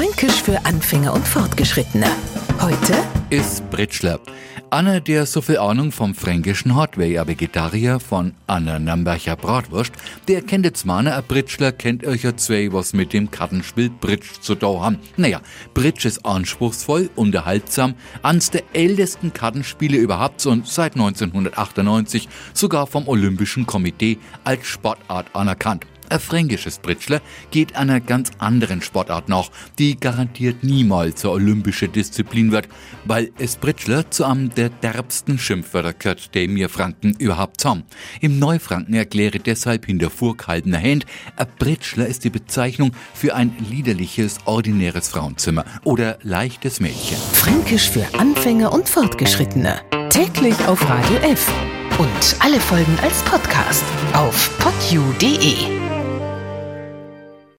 Fränkisch 0.00 0.42
für 0.42 0.64
Anfänger 0.64 1.12
und 1.12 1.28
Fortgeschrittene. 1.28 2.06
Heute 2.58 3.04
ist 3.28 3.68
Britschler. 3.70 4.18
Anna, 4.70 4.98
der 4.98 5.26
so 5.26 5.42
viel 5.42 5.58
Ahnung 5.58 5.92
vom 5.92 6.14
Fränkischen 6.14 6.74
hat, 6.74 6.96
wie 6.96 7.18
ein 7.18 7.28
Vegetarier 7.28 8.00
von 8.00 8.32
Anna 8.46 8.78
Nambercher 8.78 9.36
Bratwurst, 9.36 9.92
der 10.26 10.40
kennt 10.40 10.64
jetzt 10.64 10.86
mal 10.86 11.06
ein 11.06 11.24
Britschler, 11.28 11.72
kennt 11.72 12.06
euch 12.06 12.22
ja 12.22 12.34
zwei, 12.34 12.72
was 12.72 12.94
mit 12.94 13.12
dem 13.12 13.30
Kartenspiel 13.30 13.90
Britsch 13.90 14.40
zu 14.40 14.54
tun 14.54 14.80
haben. 14.80 14.98
Naja, 15.18 15.42
Britsch 15.74 16.06
ist 16.06 16.24
anspruchsvoll, 16.24 17.10
unterhaltsam, 17.14 17.92
eines 18.22 18.50
der 18.50 18.62
ältesten 18.72 19.34
Kartenspiele 19.34 19.98
überhaupt 19.98 20.46
und 20.46 20.66
seit 20.66 20.94
1998 20.94 22.26
sogar 22.54 22.86
vom 22.86 23.06
Olympischen 23.06 23.66
Komitee 23.66 24.16
als 24.44 24.66
Sportart 24.66 25.26
anerkannt. 25.34 25.84
Ein 26.10 26.18
fränkisches 26.18 26.78
Britschler 26.78 27.20
geht 27.52 27.76
einer 27.76 28.00
ganz 28.00 28.32
anderen 28.38 28.82
Sportart 28.82 29.28
nach, 29.28 29.48
die 29.78 29.98
garantiert 29.98 30.64
niemals 30.64 31.20
zur 31.20 31.32
olympische 31.32 31.88
Disziplin 31.88 32.50
wird, 32.50 32.68
weil 33.04 33.30
es 33.38 33.56
Britschler 33.56 34.10
zu 34.10 34.24
einem 34.24 34.52
der 34.52 34.70
derbsten 34.70 35.38
Schimpfwörter 35.38 35.92
gehört, 35.92 36.34
die 36.34 36.48
mir 36.48 36.68
Franken 36.68 37.14
überhaupt 37.18 37.64
haben. 37.64 37.84
Im 38.20 38.40
Neufranken 38.40 38.94
erkläre 38.94 39.38
deshalb 39.38 39.86
hinter 39.86 40.10
vorgehaltener 40.10 40.82
Hand, 40.82 41.06
ein 41.36 41.46
Britschler 41.60 42.06
ist 42.06 42.24
die 42.24 42.30
Bezeichnung 42.30 42.90
für 43.14 43.36
ein 43.36 43.52
liederliches, 43.70 44.38
ordinäres 44.46 45.08
Frauenzimmer 45.08 45.64
oder 45.84 46.18
leichtes 46.22 46.80
Mädchen. 46.80 47.18
Fränkisch 47.32 47.88
für 47.88 48.06
Anfänger 48.18 48.72
und 48.72 48.88
Fortgeschrittene. 48.88 49.80
Täglich 50.08 50.56
auf 50.66 50.82
Radio 50.88 51.16
F. 51.18 51.48
Und 51.98 52.36
alle 52.40 52.58
Folgen 52.58 52.98
als 53.02 53.22
Podcast 53.22 53.84
auf 54.12 54.58
podu.de. 54.58 55.79